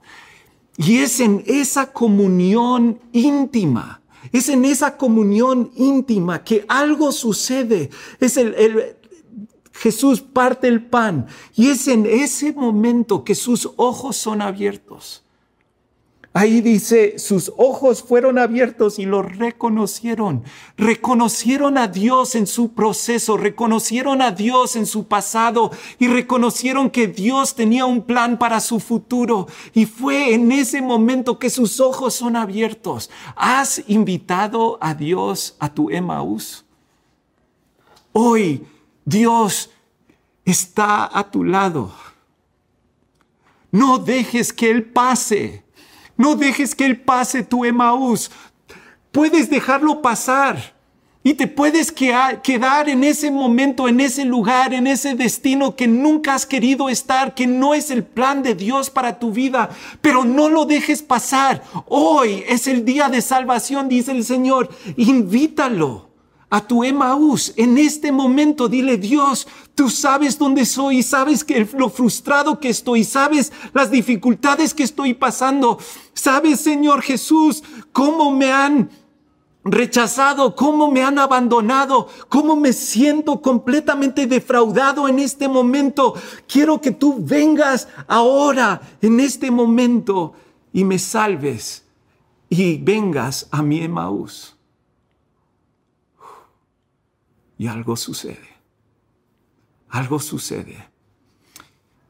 Y 0.77 0.97
es 0.97 1.19
en 1.19 1.43
esa 1.45 1.91
comunión 1.91 2.99
íntima, 3.11 4.01
es 4.31 4.49
en 4.49 4.65
esa 4.65 4.97
comunión 4.97 5.71
íntima 5.75 6.43
que 6.43 6.65
algo 6.67 7.11
sucede. 7.11 7.89
Es 8.19 8.37
el, 8.37 8.55
el 8.55 8.95
Jesús 9.73 10.21
parte 10.21 10.67
el 10.67 10.85
pan 10.85 11.27
y 11.55 11.69
es 11.69 11.87
en 11.87 12.05
ese 12.05 12.53
momento 12.53 13.23
que 13.23 13.35
sus 13.35 13.69
ojos 13.75 14.15
son 14.15 14.41
abiertos. 14.41 15.22
Ahí 16.35 16.61
dice, 16.61 17.19
sus 17.19 17.53
ojos 17.57 18.01
fueron 18.01 18.39
abiertos 18.39 18.97
y 18.97 19.05
lo 19.05 19.21
reconocieron. 19.21 20.43
Reconocieron 20.77 21.77
a 21.77 21.87
Dios 21.87 22.33
en 22.33 22.47
su 22.47 22.73
proceso, 22.73 23.37
reconocieron 23.37 24.19
a 24.23 24.31
Dios 24.31 24.75
en 24.75 24.87
su 24.87 25.07
pasado 25.07 25.69
y 25.99 26.07
reconocieron 26.07 26.89
que 26.89 27.07
Dios 27.07 27.53
tenía 27.53 27.85
un 27.85 28.01
plan 28.01 28.39
para 28.39 28.61
su 28.61 28.79
futuro. 28.79 29.45
Y 29.75 29.85
fue 29.85 30.33
en 30.33 30.51
ese 30.51 30.81
momento 30.81 31.37
que 31.37 31.51
sus 31.51 31.79
ojos 31.79 32.15
son 32.15 32.35
abiertos. 32.35 33.11
¿Has 33.35 33.83
invitado 33.87 34.79
a 34.81 34.95
Dios 34.95 35.55
a 35.59 35.71
tu 35.71 35.91
Emmaús? 35.91 36.65
Hoy 38.11 38.65
Dios 39.05 39.69
está 40.45 41.15
a 41.15 41.29
tu 41.29 41.43
lado. 41.43 41.93
No 43.69 43.99
dejes 43.99 44.51
que 44.51 44.71
Él 44.71 44.83
pase. 44.83 45.62
No 46.17 46.35
dejes 46.35 46.75
que 46.75 46.85
Él 46.85 46.99
pase 46.99 47.43
tu 47.43 47.65
Emaús. 47.65 48.31
Puedes 49.11 49.49
dejarlo 49.49 50.01
pasar 50.01 50.73
y 51.25 51.35
te 51.35 51.47
puedes 51.47 51.91
quedar 51.91 52.89
en 52.89 53.03
ese 53.03 53.31
momento, 53.31 53.87
en 53.87 54.01
ese 54.01 54.25
lugar, 54.25 54.73
en 54.73 54.87
ese 54.87 55.15
destino 55.15 55.75
que 55.75 55.87
nunca 55.87 56.33
has 56.33 56.45
querido 56.45 56.89
estar, 56.89 57.33
que 57.33 57.47
no 57.47 57.73
es 57.73 57.91
el 57.91 58.03
plan 58.03 58.43
de 58.43 58.55
Dios 58.55 58.89
para 58.89 59.19
tu 59.19 59.31
vida, 59.31 59.69
pero 60.01 60.25
no 60.25 60.49
lo 60.49 60.65
dejes 60.65 61.01
pasar. 61.01 61.63
Hoy 61.87 62.43
es 62.47 62.67
el 62.67 62.83
día 62.83 63.07
de 63.07 63.21
salvación, 63.21 63.87
dice 63.87 64.11
el 64.11 64.25
Señor. 64.25 64.69
Invítalo 64.97 66.12
a 66.53 66.61
tu 66.61 66.83
Emaús 66.83 67.51
en 67.55 67.79
este 67.79 68.11
momento. 68.11 68.69
Dile, 68.69 68.97
Dios, 68.97 69.47
tú 69.73 69.89
sabes 69.89 70.37
dónde 70.37 70.67
soy, 70.67 71.01
sabes 71.01 71.43
que 71.43 71.67
lo 71.75 71.89
frustrado 71.89 72.59
que 72.59 72.69
estoy, 72.69 73.03
sabes 73.03 73.51
las 73.73 73.89
dificultades 73.89 74.75
que 74.75 74.83
estoy 74.83 75.15
pasando. 75.15 75.79
Sabes, 76.13 76.59
Señor 76.59 77.01
Jesús, 77.01 77.63
cómo 77.91 78.29
me 78.29 78.51
han 78.51 78.91
rechazado, 79.63 80.55
cómo 80.55 80.91
me 80.91 81.01
han 81.01 81.17
abandonado, 81.17 82.07
cómo 82.29 82.55
me 82.55 82.71
siento 82.71 83.41
completamente 83.41 84.27
defraudado 84.27 85.07
en 85.07 85.17
este 85.17 85.47
momento. 85.47 86.13
Quiero 86.47 86.79
que 86.79 86.91
tú 86.91 87.15
vengas 87.17 87.87
ahora, 88.07 88.79
en 89.01 89.19
este 89.19 89.49
momento, 89.49 90.33
y 90.71 90.83
me 90.83 90.99
salves 90.99 91.83
y 92.47 92.77
vengas 92.77 93.47
a 93.49 93.63
mi 93.63 93.81
Emaús 93.81 94.52
y 97.63 97.67
algo 97.67 97.95
sucede. 97.95 98.49
Algo 99.87 100.19
sucede. 100.19 100.85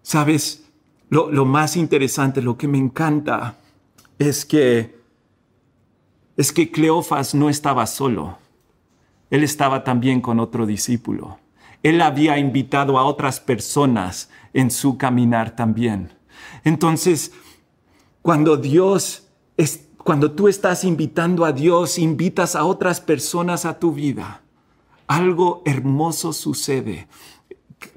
Sabes, 0.01 0.65
lo, 1.09 1.45
más 1.45 1.77
interesante, 1.77 2.41
lo 2.41 2.57
que 2.57 2.67
me 2.67 2.79
encanta 2.79 3.57
es 4.17 4.45
que 4.45 4.97
es 6.37 6.51
que 6.51 6.71
Cleofas 6.71 7.35
no 7.35 7.49
estaba 7.51 7.85
solo. 7.85 8.39
Él 9.29 9.43
estaba 9.43 9.83
también 9.83 10.21
con 10.21 10.39
otro 10.39 10.65
discípulo. 10.65 11.37
Él 11.83 12.01
había 12.01 12.39
invitado 12.39 12.97
a 12.97 13.03
otras 13.03 13.39
personas 13.39 14.31
en 14.53 14.71
su 14.71 14.97
caminar 14.97 15.55
también. 15.55 16.13
Entonces, 16.63 17.31
cuando 18.23 18.57
Dios 18.57 19.27
cuando 19.97 20.31
tú 20.31 20.49
estás 20.49 20.83
invitando 20.83 21.45
a 21.45 21.53
Dios, 21.53 21.97
invitas 21.97 22.55
a 22.55 22.65
otras 22.65 22.99
personas 22.99 23.65
a 23.65 23.79
tu 23.79 23.93
vida 23.93 24.42
algo 25.13 25.61
hermoso 25.65 26.33
sucede. 26.33 27.07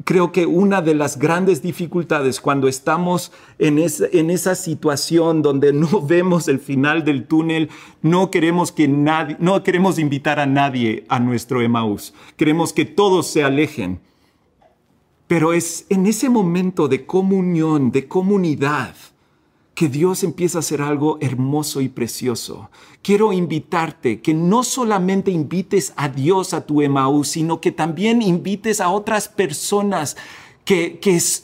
Creo 0.04 0.32
que 0.32 0.44
una 0.44 0.82
de 0.82 0.94
las 0.94 1.18
grandes 1.18 1.62
dificultades 1.62 2.42
cuando 2.42 2.68
estamos 2.68 3.32
en 3.58 3.78
esa, 3.78 4.54
situación 4.54 5.40
donde 5.40 5.72
no 5.72 6.02
vemos 6.06 6.46
el 6.46 6.58
final 6.58 7.04
del 7.04 7.26
túnel, 7.26 7.70
no 8.02 8.30
queremos 8.30 8.70
que 8.70 8.86
nadie, 8.86 9.36
no 9.40 9.62
queremos 9.62 9.98
invitar 9.98 10.38
a 10.38 10.44
nadie 10.44 11.06
a 11.08 11.18
nuestro 11.18 11.62
Emaús. 11.62 12.12
Queremos 12.36 12.74
que 12.74 12.84
todos 12.84 13.26
se 13.26 13.42
alejen. 13.42 14.00
Pero 15.26 15.54
es 15.54 15.86
en 15.88 16.06
ese 16.06 16.28
momento 16.28 16.86
de 16.86 17.06
comunión, 17.06 17.92
de 17.92 18.06
comunidad, 18.06 18.94
que 19.76 19.90
Dios 19.90 20.24
empieza 20.24 20.56
a 20.56 20.60
hacer 20.60 20.80
algo 20.80 21.18
hermoso 21.20 21.82
y 21.82 21.90
precioso. 21.90 22.70
Quiero 23.02 23.34
invitarte 23.34 24.22
que 24.22 24.32
no 24.32 24.64
solamente 24.64 25.30
invites 25.30 25.92
a 25.96 26.08
Dios 26.08 26.54
a 26.54 26.64
tu 26.64 26.80
Emaús, 26.80 27.28
sino 27.28 27.60
que 27.60 27.72
también 27.72 28.22
invites 28.22 28.80
a 28.80 28.88
otras 28.88 29.28
personas 29.28 30.16
que, 30.64 30.98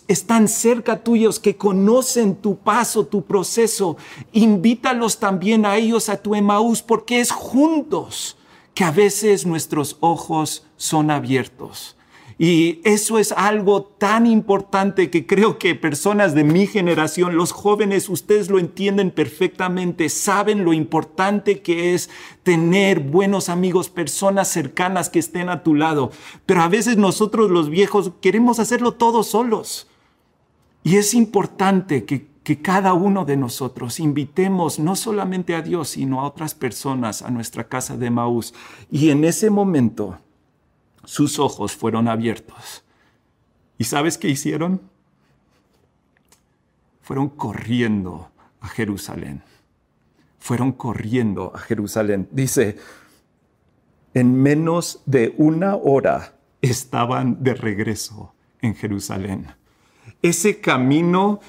están 0.09 0.49
cerca 0.49 1.05
tuyos, 1.05 1.39
que 1.39 1.57
conocen 1.57 2.35
tu 2.35 2.57
paso, 2.57 3.05
tu 3.05 3.23
proceso. 3.23 3.99
Invítalos 4.33 5.19
también 5.19 5.67
a 5.67 5.77
ellos 5.77 6.09
a 6.09 6.17
tu 6.17 6.35
Emaús, 6.35 6.81
porque 6.81 7.21
es 7.21 7.31
juntos 7.31 8.39
que 8.73 8.85
a 8.85 8.91
veces 8.91 9.45
nuestros 9.45 9.99
ojos 10.01 10.65
son 10.79 11.11
abiertos. 11.11 11.97
Y 12.39 12.81
eso 12.85 13.19
es 13.19 13.33
algo 13.33 13.83
tan 13.83 14.27
importante 14.27 15.11
que 15.11 15.27
creo 15.27 15.59
que 15.59 15.75
personas 15.75 16.35
de 16.35 16.45
mi 16.45 16.67
generación, 16.67 17.37
los 17.37 17.53
jóvenes, 17.53 18.09
ustedes 18.09 18.51
lo 18.51 18.59
entienden 18.59 19.11
perfectamente, 19.11 20.09
saben 20.09 20.65
lo 20.65 20.73
importante 20.73 21.63
que 21.63 21.95
es 21.95 22.11
tener 22.43 23.01
buenos 23.01 23.49
amigos, 23.49 23.91
personas 23.91 24.49
cercanas 24.49 25.11
que 25.11 25.19
estén 25.19 25.49
a 25.49 25.63
tu 25.63 25.75
lado. 25.75 26.11
Pero 26.47 26.63
a 26.63 26.69
veces 26.69 26.97
nosotros 26.97 27.51
los 27.51 27.71
viejos 27.71 28.13
queremos 28.21 28.59
hacerlo 28.59 28.95
todos 28.95 29.29
solos. 29.29 29.89
Y 30.85 30.97
es 30.97 31.15
importante 31.15 32.05
que, 32.05 32.31
cada 32.61 32.93
uno 32.93 33.25
de 33.25 33.37
nosotros 33.37 34.01
invitemos 34.01 34.81
no 34.81 34.97
solamente 34.97 35.55
a 35.55 35.63
Dios, 35.63 35.91
sino 35.91 36.21
a 36.21 36.27
otras 36.27 36.55
personas 36.55 37.23
a 37.23 37.31
nuestra 37.31 37.69
casa 37.69 37.97
de 37.97 38.11
Maús. 38.11 38.53
Y 38.91 39.11
en 39.11 39.25
ese 39.25 39.49
momento 39.49 40.19
sus 41.05 41.39
ojos 41.39 41.75
fueron 41.75 42.09
abiertos. 42.09 42.85
¿Y 43.79 43.85
sabes 43.85 44.19
qué 44.19 44.29
hicieron? 44.29 44.81
Fueron 47.01 47.29
corriendo 47.29 48.31
a 48.61 48.69
Jerusalén. 48.69 49.43
Fueron 50.39 50.73
corriendo 50.73 51.53
a 51.55 51.59
Jerusalén. 51.59 52.29
Dice, 52.31 52.79
en 54.15 54.41
menos 54.41 55.03
de 55.07 55.35
una 55.39 55.77
hora 55.77 56.35
estaban 56.61 57.43
de 57.43 57.55
regreso 57.55 58.35
en 58.61 58.75
Jerusalén 58.75 59.55
ese 60.23 60.61
camino 60.61 61.41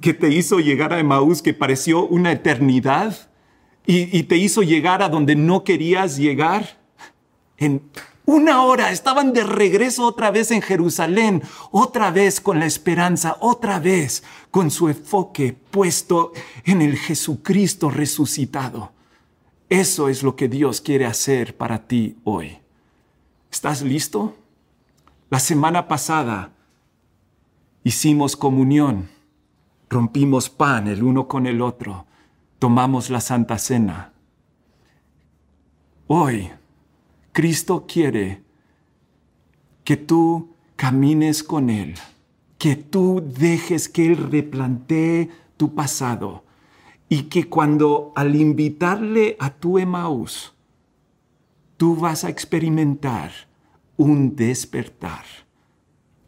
que 0.00 0.14
te 0.14 0.28
hizo 0.28 0.60
llegar 0.60 0.92
a 0.92 0.98
Emaús, 0.98 1.42
que 1.42 1.52
pareció 1.52 2.06
una 2.06 2.32
eternidad, 2.32 3.28
y, 3.86 4.22
te 4.22 4.38
hizo 4.38 4.62
llegar 4.62 5.02
a 5.02 5.10
donde 5.10 5.36
no 5.36 5.62
querías 5.62 6.16
llegar, 6.16 6.78
en 7.58 7.82
una 8.26 8.62
hora 8.62 8.90
estaban 8.90 9.32
de 9.32 9.44
regreso 9.44 10.06
otra 10.06 10.30
vez 10.30 10.50
en 10.50 10.62
Jerusalén, 10.62 11.42
otra 11.70 12.10
vez 12.10 12.40
con 12.40 12.58
la 12.58 12.66
esperanza, 12.66 13.36
otra 13.40 13.78
vez 13.78 14.22
con 14.50 14.70
su 14.70 14.88
enfoque 14.88 15.52
puesto 15.52 16.32
en 16.64 16.80
el 16.80 16.96
Jesucristo 16.96 17.90
resucitado. 17.90 18.92
Eso 19.68 20.08
es 20.08 20.22
lo 20.22 20.36
que 20.36 20.48
Dios 20.48 20.80
quiere 20.80 21.04
hacer 21.04 21.56
para 21.56 21.86
ti 21.86 22.16
hoy. 22.24 22.58
¿Estás 23.50 23.82
listo? 23.82 24.36
La 25.30 25.38
semana 25.38 25.86
pasada 25.86 26.52
hicimos 27.82 28.36
comunión, 28.36 29.10
rompimos 29.90 30.48
pan 30.48 30.88
el 30.88 31.02
uno 31.02 31.28
con 31.28 31.46
el 31.46 31.60
otro, 31.60 32.06
tomamos 32.58 33.10
la 33.10 33.20
Santa 33.20 33.58
Cena. 33.58 34.12
Hoy, 36.06 36.50
Cristo 37.34 37.84
quiere 37.88 38.44
que 39.82 39.96
tú 39.96 40.54
camines 40.76 41.42
con 41.42 41.68
Él, 41.68 41.94
que 42.58 42.76
tú 42.76 43.24
dejes 43.26 43.88
que 43.88 44.06
Él 44.06 44.16
replantee 44.30 45.30
tu 45.56 45.74
pasado 45.74 46.44
y 47.08 47.24
que 47.24 47.48
cuando 47.48 48.12
al 48.14 48.36
invitarle 48.36 49.36
a 49.40 49.50
tu 49.50 49.80
Emaús, 49.80 50.54
tú 51.76 51.96
vas 51.96 52.22
a 52.22 52.28
experimentar 52.28 53.32
un 53.96 54.36
despertar, 54.36 55.24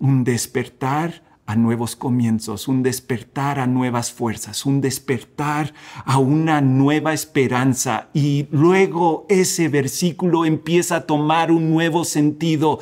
un 0.00 0.24
despertar 0.24 1.22
a 1.46 1.54
nuevos 1.54 1.94
comienzos, 1.94 2.66
un 2.66 2.82
despertar 2.82 3.60
a 3.60 3.66
nuevas 3.66 4.12
fuerzas, 4.12 4.66
un 4.66 4.80
despertar 4.80 5.72
a 6.04 6.18
una 6.18 6.60
nueva 6.60 7.12
esperanza. 7.12 8.08
Y 8.12 8.48
luego 8.50 9.26
ese 9.28 9.68
versículo 9.68 10.44
empieza 10.44 10.96
a 10.96 11.06
tomar 11.06 11.52
un 11.52 11.70
nuevo 11.70 12.04
sentido. 12.04 12.80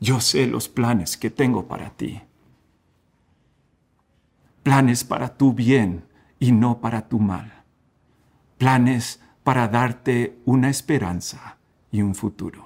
Yo 0.00 0.20
sé 0.20 0.46
los 0.46 0.68
planes 0.68 1.16
que 1.16 1.30
tengo 1.30 1.66
para 1.66 1.90
ti. 1.90 2.20
Planes 4.64 5.04
para 5.04 5.36
tu 5.36 5.52
bien 5.52 6.04
y 6.40 6.50
no 6.50 6.80
para 6.80 7.08
tu 7.08 7.20
mal. 7.20 7.62
Planes 8.58 9.20
para 9.44 9.68
darte 9.68 10.38
una 10.44 10.68
esperanza 10.68 11.58
y 11.92 12.02
un 12.02 12.16
futuro. 12.16 12.65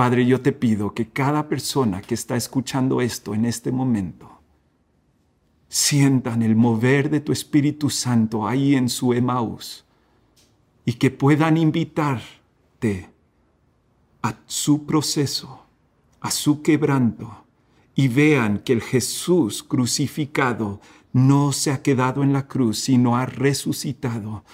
Padre, 0.00 0.24
yo 0.24 0.40
te 0.40 0.52
pido 0.52 0.94
que 0.94 1.10
cada 1.10 1.46
persona 1.46 2.00
que 2.00 2.14
está 2.14 2.34
escuchando 2.34 3.02
esto 3.02 3.34
en 3.34 3.44
este 3.44 3.70
momento 3.70 4.40
sientan 5.68 6.40
el 6.40 6.56
mover 6.56 7.10
de 7.10 7.20
tu 7.20 7.32
Espíritu 7.32 7.90
Santo 7.90 8.48
ahí 8.48 8.76
en 8.76 8.88
su 8.88 9.12
Emaús 9.12 9.84
y 10.86 10.94
que 10.94 11.10
puedan 11.10 11.58
invitarte 11.58 13.10
a 14.22 14.36
su 14.46 14.86
proceso, 14.86 15.66
a 16.22 16.30
su 16.30 16.62
quebranto 16.62 17.44
y 17.94 18.08
vean 18.08 18.60
que 18.60 18.72
el 18.72 18.80
Jesús 18.80 19.62
crucificado 19.62 20.80
no 21.12 21.52
se 21.52 21.72
ha 21.72 21.82
quedado 21.82 22.22
en 22.22 22.32
la 22.32 22.48
cruz, 22.48 22.78
sino 22.78 23.18
ha 23.18 23.26
resucitado. 23.26 24.44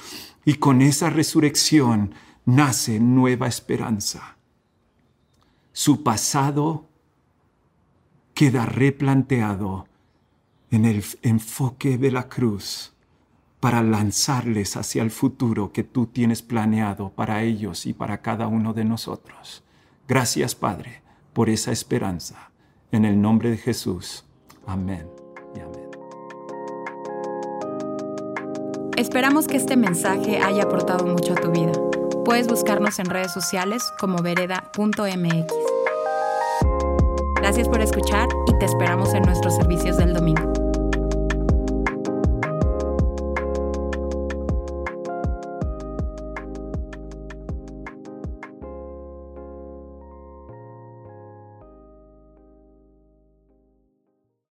Y 0.44 0.54
con 0.54 0.82
esa 0.82 1.08
resurrección 1.08 2.16
nace 2.44 2.98
nueva 2.98 3.46
esperanza 3.46 4.35
su 5.76 6.02
pasado 6.02 6.86
queda 8.32 8.64
replanteado 8.64 9.86
en 10.70 10.86
el 10.86 11.04
enfoque 11.20 11.98
de 11.98 12.10
la 12.10 12.30
cruz 12.30 12.94
para 13.60 13.82
lanzarles 13.82 14.78
hacia 14.78 15.02
el 15.02 15.10
futuro 15.10 15.72
que 15.72 15.84
tú 15.84 16.06
tienes 16.06 16.40
planeado 16.40 17.10
para 17.10 17.42
ellos 17.42 17.84
y 17.84 17.92
para 17.92 18.22
cada 18.22 18.46
uno 18.46 18.72
de 18.72 18.86
nosotros. 18.86 19.64
Gracias, 20.08 20.54
Padre, 20.54 21.02
por 21.34 21.50
esa 21.50 21.72
esperanza. 21.72 22.50
En 22.90 23.04
el 23.04 23.20
nombre 23.20 23.50
de 23.50 23.58
Jesús. 23.58 24.24
Amén 24.66 25.06
y 25.54 25.60
amén. 25.60 25.90
Esperamos 28.96 29.46
que 29.46 29.58
este 29.58 29.76
mensaje 29.76 30.38
haya 30.38 30.62
aportado 30.62 31.04
mucho 31.04 31.34
a 31.34 31.36
tu 31.36 31.50
vida. 31.50 31.72
Puedes 32.26 32.48
buscarnos 32.48 32.98
en 32.98 33.06
redes 33.06 33.32
sociales 33.32 33.94
como 34.00 34.20
vereda.mx. 34.20 35.54
Gracias 37.36 37.68
por 37.68 37.80
escuchar 37.80 38.28
y 38.48 38.58
te 38.58 38.64
esperamos 38.64 39.14
en 39.14 39.22
nuestros 39.22 39.54
servicios 39.54 39.96
del 39.96 40.12
domingo. 40.12 40.55